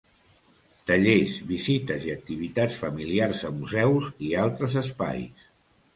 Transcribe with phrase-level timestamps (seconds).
[0.91, 5.49] Tallers, visites i activitats familiars a museus i altres espais.